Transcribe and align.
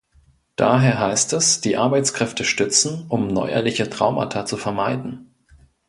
Daher 0.55 0.97
heißt 0.97 1.31
es, 1.33 1.61
die 1.61 1.77
Arbeitskräfte 1.77 2.43
stützen, 2.43 3.05
um 3.07 3.27
neuerliche 3.27 3.87
Traumata 3.87 4.47
zu 4.47 4.57
vermeiden. 4.57 5.35